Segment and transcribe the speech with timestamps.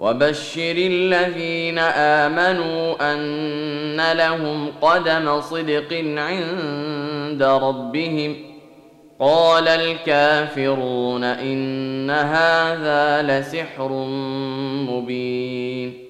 [0.00, 8.36] وبشر الذين آمنوا أن لهم قدم صدق عند ربهم.
[9.20, 13.88] قال الكافرون إن هذا لسحر
[14.88, 16.09] مبين.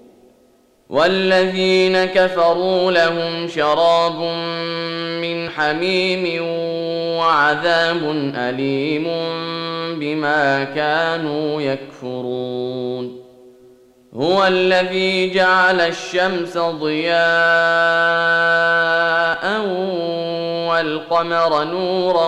[0.91, 4.19] والذين كفروا لهم شراب
[5.21, 6.45] من حميم
[7.17, 9.03] وعذاب أليم
[9.99, 13.21] بما كانوا يكفرون.
[14.13, 17.21] هو الذي جعل الشمس ضياء
[20.69, 22.27] والقمر نورا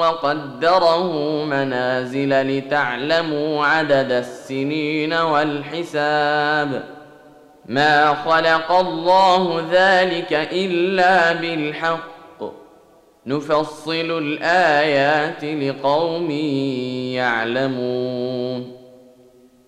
[0.00, 1.12] وقدره
[1.44, 6.82] منازل لتعلموا عدد السنين والحساب.
[7.66, 12.14] ما خلق الله ذلك الا بالحق.
[13.26, 16.30] نفصل الايات لقوم
[17.10, 18.76] يعلمون.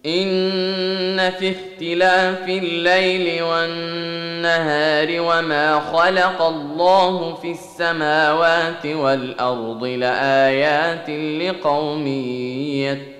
[0.07, 12.07] ان في اختلاف الليل والنهار وما خلق الله في السماوات والارض لايات لقوم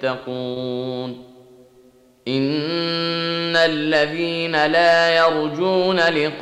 [0.07, 1.26] يتقون.
[2.29, 6.41] ان الذين لا يرجون لقاءنا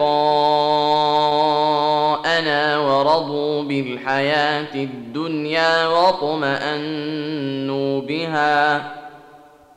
[2.79, 7.21] ورضوا بالحياة الدنيا واطمانوا
[8.01, 8.91] بها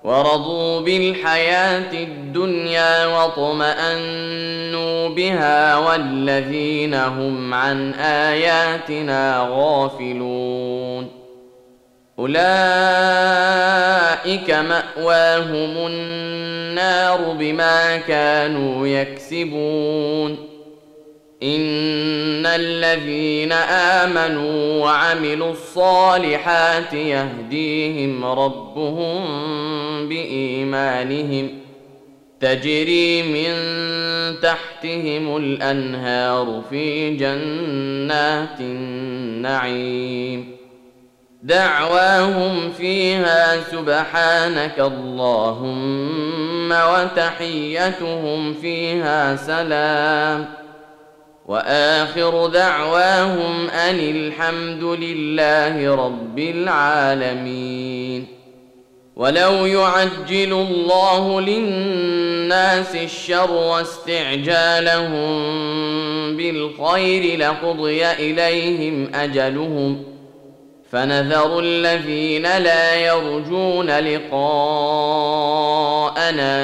[0.04, 10.77] ورضوا بالحياة الدنيا واطمانوا بها والذين هم عن اياتنا غافلون
[12.20, 12.38] أولئك
[14.52, 20.38] مأواهم النار بما كانوا يكسبون.
[21.44, 29.26] إن الذين آمنوا وعملوا الصالحات يهديهم ربهم
[30.10, 31.50] بإيمانهم.
[32.40, 33.54] تجري من
[34.42, 40.57] تحتهم الأنهار في جنات النعيم.
[41.48, 50.46] دعواهم فيها سبحانك اللهم وتحيتهم فيها سلام.
[51.46, 58.28] وآخر دعواهم أن الحمد لله رب العالمين.
[59.16, 65.18] ولو يعجل الله للناس الشر واستعجالهم
[66.38, 70.17] بالخير لقضي إليهم أجلهم
[70.92, 74.42] فنذر الذين لا يرجون لقاءنا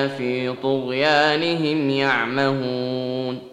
[0.07, 3.53] في طغيانهم يعمهون.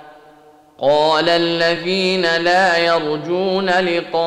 [0.81, 4.25] قال الذين لا يرجون لقاء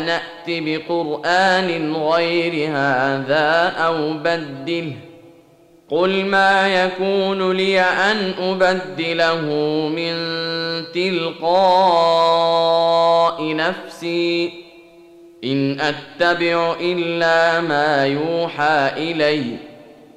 [0.00, 4.92] نأت بقرآن غير هذا أو بدله
[5.90, 9.40] قل ما يكون لي أن أبدله
[9.88, 10.14] من
[10.94, 11.56] تلقاء
[13.56, 14.52] نفسي
[15.44, 19.56] إن أتبع إلا ما يوحى إلي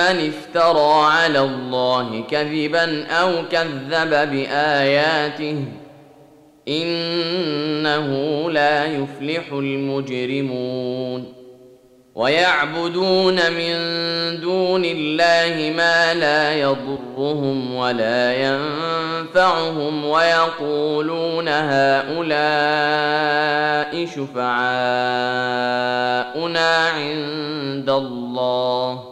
[0.00, 5.64] افترى على الله كذبا أو كذب باياته
[6.68, 8.08] انه
[8.50, 11.42] لا يفلح المجرمون
[12.14, 13.74] ويعبدون من
[14.40, 23.12] دون الله ما لا يضرهم ولا ينفعهم ويقولون هؤلاء
[24.06, 24.46] شفعاؤنا
[26.88, 29.11] عند الله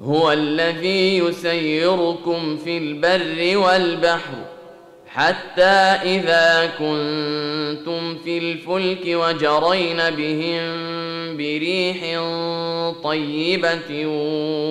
[0.00, 4.34] هو الذي يسيركم في البر والبحر
[5.06, 5.62] حتى
[6.02, 10.96] إذا كنتم في الفلك وجرين بهم
[11.36, 12.20] بريح
[13.04, 14.06] طيبة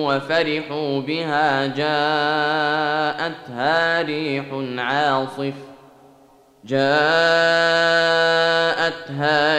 [0.06, 2.82] وفرحوا بها جاءتها
[4.02, 4.44] ريح
[4.78, 5.54] عاصف
[6.68, 6.82] جاءتها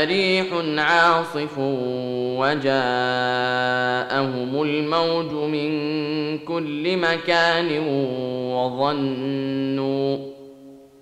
[0.03, 0.47] ريح
[0.77, 1.57] عاصف
[2.37, 2.71] وجاءهم
[4.63, 5.69] الموج من
[6.39, 7.79] كل مكان
[8.53, 10.17] وظنوا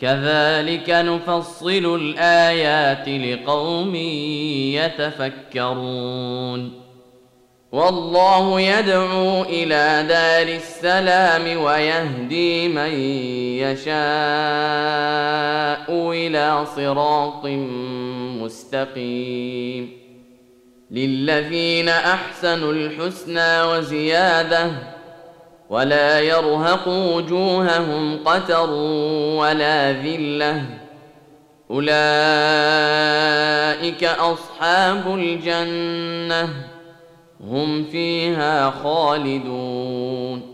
[0.00, 3.94] كذلك نفصل الآيات لقوم
[5.54, 6.80] يتفكرون.
[7.72, 12.92] والله يدعو إلى دار السلام ويهدي من
[13.58, 13.94] يشاء
[16.12, 17.46] إلى صراط
[18.42, 20.04] مستقيم.
[20.90, 24.93] للذين أحسنوا الحسنى وزيادة
[25.70, 28.70] ولا يرهق وجوههم قتر
[29.40, 30.62] ولا ذلة.
[31.70, 31.94] أولئك
[34.04, 36.48] أصحاب الجنة.
[37.50, 40.53] هم فيها خالدون.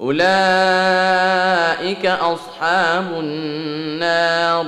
[0.00, 0.26] أولئك
[2.06, 4.66] أصحاب النار.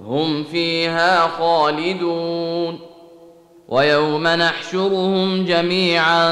[0.00, 2.78] هم فيها خالدون.
[3.68, 6.28] ويوم نحشرهم جميعا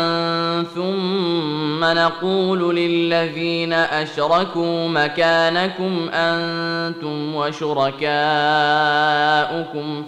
[0.74, 8.04] ثم نقول للذين أشركوا مكانكم أنتم وشركاؤكم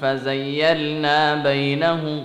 [0.02, 2.24] فزيلنا بينهم.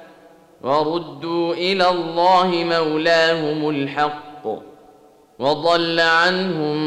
[0.63, 4.47] وردوا إلى الله مولاهم الحق
[5.39, 6.77] وضل عنهم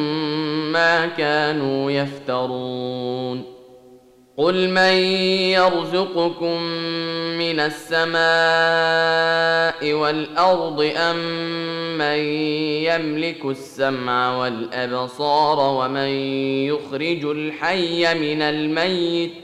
[0.72, 3.54] ما كانوا يفترون.
[4.36, 4.92] قل من
[5.54, 6.62] يرزقكم
[7.38, 8.24] من السماء
[9.92, 11.16] والأرض أم
[11.98, 12.18] من
[12.84, 16.08] يملك السمع والأبصار ومن
[16.68, 19.43] يخرج الحي من الميت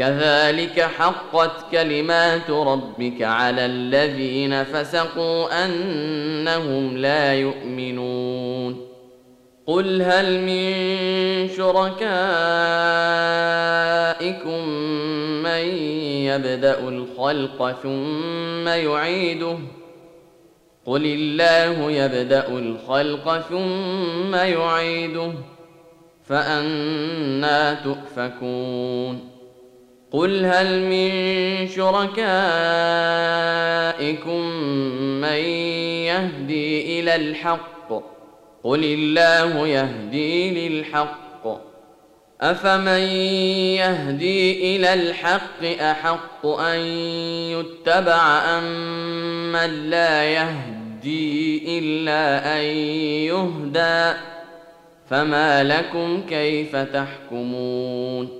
[0.00, 8.86] كذلك حقت كلمات ربك على الذين فسقوا أنهم لا يؤمنون.
[9.66, 11.98] قل هل من شركائكم
[15.42, 15.64] من
[16.24, 19.58] يبدأ الخلق ثم يعيده؟
[20.86, 25.32] قل الله يبدأ الخلق ثم يعيده
[26.28, 29.29] فأنا تؤفكون.
[30.12, 31.10] قل هل من
[31.68, 32.20] شركائكم
[35.20, 35.42] من
[36.06, 37.92] يهدي إلى الحق
[38.64, 41.60] قل الله يهدي للحق
[42.40, 43.00] افمن
[43.78, 46.80] يهدي إلى الحق احق ان
[47.50, 52.64] يتبع ام من لا يهدي الا ان
[53.30, 54.18] يهدى
[55.10, 58.39] فما لكم كيف تحكمون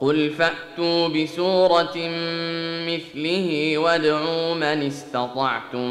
[0.00, 1.96] قل فاتوا بسوره
[2.88, 5.90] مثله وادعوا من استطعتم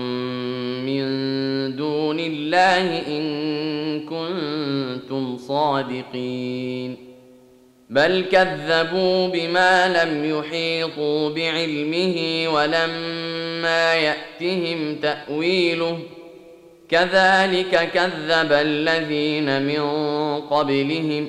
[0.85, 1.05] من
[1.75, 3.25] دون الله ان
[4.05, 6.97] كنتم صادقين
[7.89, 15.99] بل كذبوا بما لم يحيطوا بعلمه ولما ياتهم تاويله
[16.89, 19.81] كذلك كذب الذين من
[20.41, 21.27] قبلهم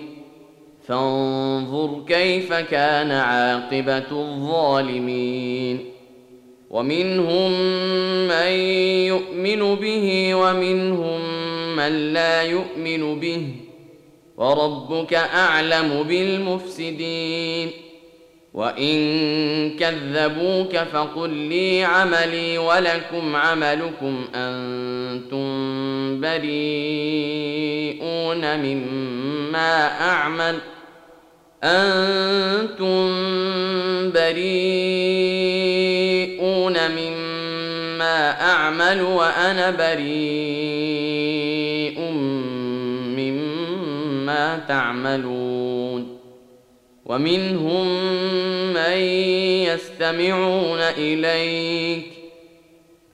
[0.91, 5.85] فانظر كيف كان عاقبة الظالمين.
[6.71, 7.53] ومنهم
[8.29, 8.51] من
[9.07, 11.21] يؤمن به ومنهم
[11.77, 13.47] من لا يؤمن به.
[14.37, 17.71] وربك أعلم بالمفسدين.
[18.55, 19.01] وإن
[19.79, 25.51] كذبوك فقل لي عملي ولكم عملكم أنتم
[26.21, 26.43] بريئون
[28.59, 30.59] مما أعمل.
[31.65, 33.11] أنتم
[34.11, 35.61] بريئون
[36.91, 40.01] مما أعمل وأنا بريء
[43.17, 46.19] مما تعملون
[47.07, 47.87] ومنهم
[48.73, 48.99] من
[49.69, 52.07] يستمعون إليك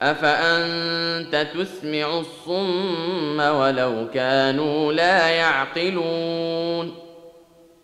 [0.02, 7.05] أفأنت تسمع الصم ولو كانوا لا يعقلون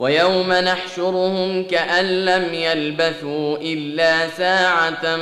[0.00, 5.16] ويوم نحشرهم كأن لم يلبثوا إلا ساعة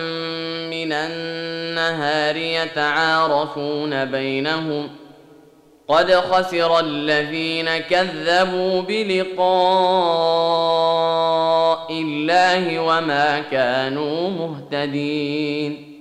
[0.70, 4.90] من النهار يتعارفون بينهم
[5.88, 9.48] قد خسر الذين كذبوا بلقاء
[11.92, 15.97] الله وما كانوا مهتدين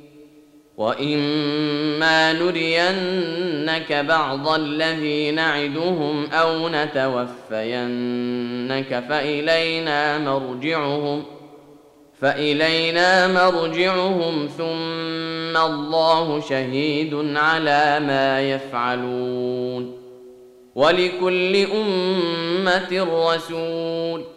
[0.77, 7.43] واما نرينك بعض الذي نعدهم أو نتوفينك
[9.09, 11.23] فالينا مرجعهم
[12.21, 19.97] فالينا مرجعهم ثم الله شهيد على ما يفعلون
[20.75, 24.36] ولكل امه رسول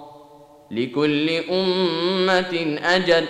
[0.71, 3.25] لكل أمة أجل.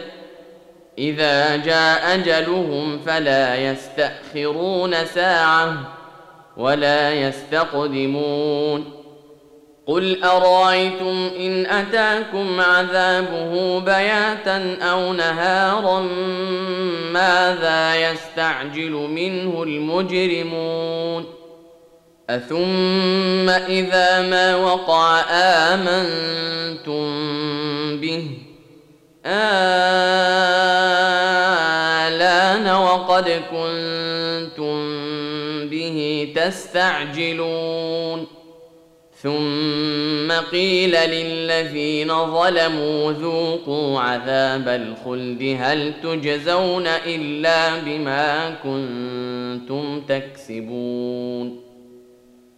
[0.97, 5.97] إذا جاء أجلهم فلا يستأخرون ساعة
[6.57, 9.01] ولا يستقدمون.
[9.87, 15.99] قل أرأيتم إن أتاكم عذابه بياتا أو نهارا
[17.11, 21.40] ماذا يستعجل منه المجرمون؟
[22.35, 25.21] أثم إذا ما وقع
[25.73, 27.01] آمنتم
[27.97, 28.27] به
[29.25, 29.55] آلان
[32.75, 34.81] وقد كنتم
[35.69, 38.27] به تستعجلون
[39.21, 51.60] ثم قيل للذين ظلموا ذوقوا عذاب الخلد هل تجزون إلا بما كنتم تكسبون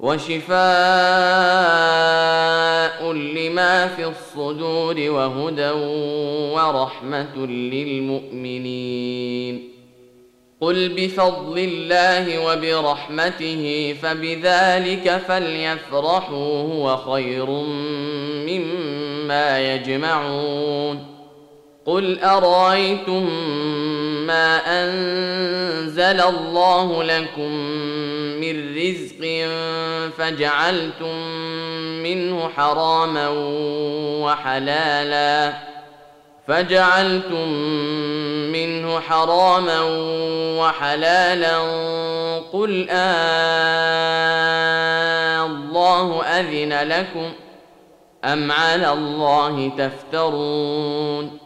[0.00, 0.56] وشفاء
[3.12, 5.70] لما في الصدور وهدى
[6.54, 8.96] ورحمة للمؤمنين.
[10.60, 17.50] قل بفضل الله وبرحمته فبذلك فليفرحوا هو خير
[18.46, 21.16] مما يجمعون.
[21.86, 23.28] قل أرأيتم
[24.26, 27.50] ما أنزل الله لكم
[28.40, 29.48] من رزق
[30.18, 31.16] فجعلتم
[32.02, 33.28] منه حراما
[34.22, 35.52] وحلالا
[36.48, 37.48] فجعلتم
[38.52, 39.80] منه حراما
[40.60, 41.58] وحلالا
[42.52, 44.26] قل آه
[45.46, 47.32] الله أذن لكم
[48.24, 51.45] أم على الله تفترون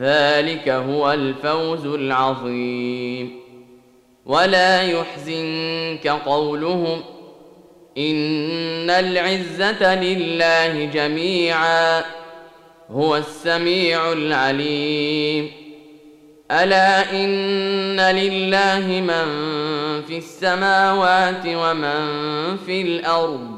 [0.00, 3.40] ذلك هو الفوز العظيم.
[4.26, 7.00] ولا يحزنك قولهم
[7.98, 12.04] إن العزة لله جميعا
[12.90, 15.50] هو السميع العليم.
[16.50, 19.26] ألا إن لله من
[20.02, 23.57] في السماوات ومن في الأرض؟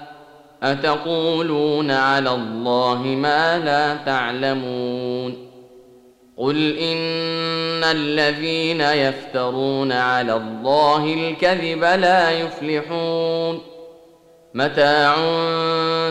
[0.63, 5.51] أتقولون على الله ما لا تعلمون
[6.37, 13.59] قل إن الذين يفترون على الله الكذب لا يفلحون
[14.53, 15.15] متاع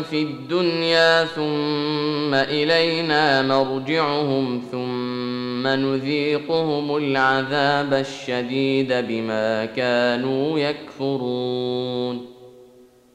[0.02, 12.29] في الدنيا ثم إلينا مرجعهم ثم نذيقهم العذاب الشديد بما كانوا يكفرون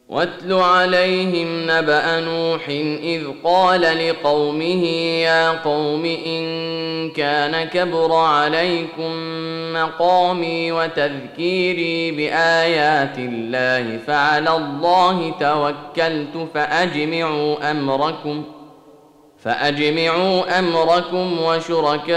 [0.10, 2.70] واتل عليهم نبأ نوح
[3.04, 4.86] إذ قال لقومه
[5.22, 6.46] يا قوم إن
[7.12, 9.12] كان كبر عليكم
[9.74, 18.44] مقامي وتذكيري بآيات الله فعلى الله توكلت فأجمعوا أمركم
[19.44, 22.12] فأجمعوا أمركم وشركاءكم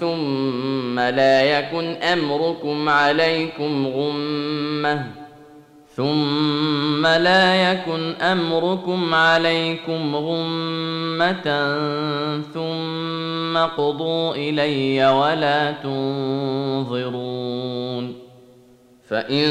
[0.00, 5.23] ثم لا يكن أمركم عليكم غمة
[5.96, 11.44] ثم لا يكن امركم عليكم غمه
[12.54, 17.34] ثم قضوا الي ولا تنظرون
[19.08, 19.46] فان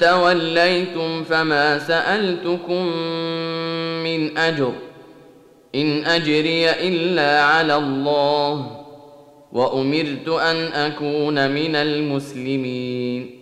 [0.00, 2.86] توليتم فما سالتكم
[4.04, 4.72] من اجر
[5.74, 8.82] ان اجري الا على الله
[9.52, 13.41] وامرت ان اكون من المسلمين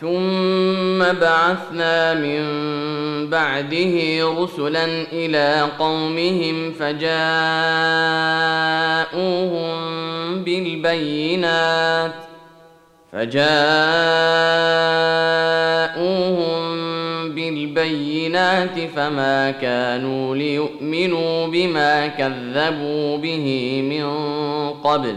[0.00, 2.40] ثم بعثنا من
[3.30, 7.14] بعده رسلا إلى قومهم فجاءوهم
[10.44, 12.12] بالبينات
[13.12, 13.44] فجاءوهم
[17.34, 24.06] بالبينات فما كانوا ليؤمنوا بما كذبوا به من
[24.70, 25.16] قبل.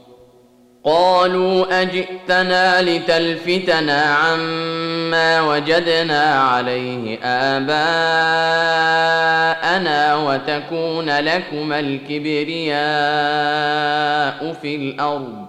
[0.83, 7.75] قالوا أجئتنا لتلفتنا عما وجدنا عليه آباءنا
[10.15, 12.81] وتكون لكما الكبرياء
[14.61, 15.45] في الأرض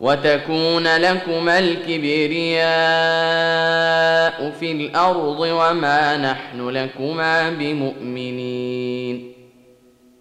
[0.00, 2.68] وتكون لكما الكبرياء
[4.60, 9.37] في الأرض وما نحن لكما بمؤمنين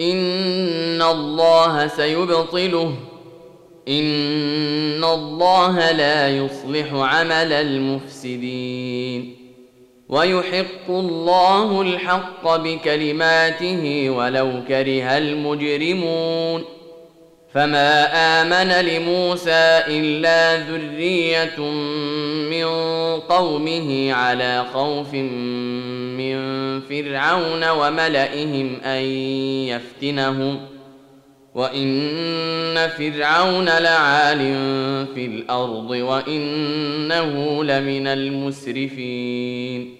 [0.00, 2.94] إن الله سيبطله
[3.88, 9.36] ان الله لا يصلح عمل المفسدين
[10.08, 16.64] ويحق الله الحق بكلماته ولو كره المجرمون
[17.54, 18.06] فما
[18.42, 21.60] امن لموسى الا ذريه
[22.50, 22.66] من
[23.20, 26.40] قومه على خوف من
[26.80, 29.02] فرعون وملئهم ان
[29.68, 30.60] يفتنهم
[31.54, 34.38] وان فرعون لعال
[35.14, 39.99] في الأرض وانه لمن المسرفين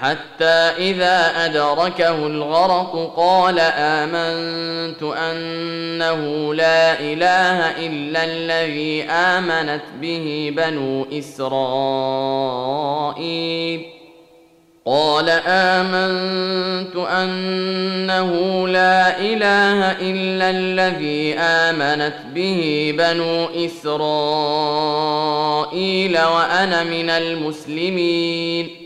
[0.00, 0.44] حتى
[0.78, 11.56] إذا أدركه الغرق قال آمنت أنه لا إله إلا الذي آمنت به بنو إسرائيل.
[14.86, 24.28] قال آمنت أنه لا إله إلا الذي آمنت به بنو إسرائيل
[26.18, 28.85] وأنا من المسلمين.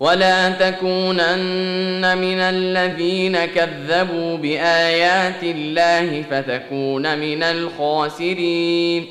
[0.00, 9.06] ولا تكونن من الذين كذبوا بايات الله فتكون من الخاسرين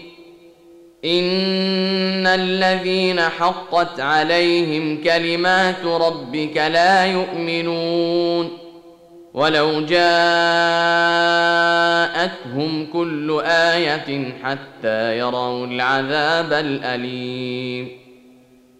[1.05, 8.57] ان الذين حقت عليهم كلمات ربك لا يؤمنون
[9.33, 9.99] ولو جاءتهم
[12.93, 18.08] كل إيه حتى يروا العذاب الاليم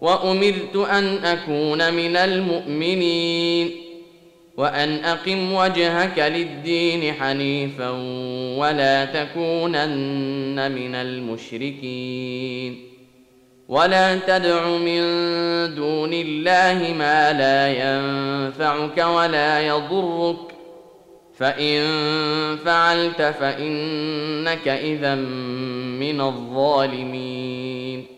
[0.00, 3.70] وأمرت أن أكون من المؤمنين
[4.56, 7.90] وأن أقم وجهك للدين حنيفا
[8.58, 12.88] ولا تكونن من المشركين
[13.68, 15.00] ولا تدع من
[15.74, 20.36] دون الله ما لا ينفعك ولا يضرك
[21.38, 21.82] فإن
[22.64, 28.17] فعلت فإنك اذا من الظالمين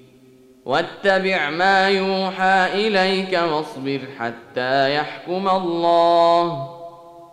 [0.65, 6.69] واتبع ما يوحى إليك واصبر حتى يحكم الله